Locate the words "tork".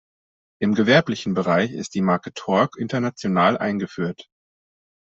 2.33-2.75